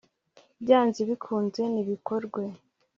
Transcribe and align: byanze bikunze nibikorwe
byanze 0.63 0.99
bikunze 1.09 1.61
nibikorwe 1.73 2.41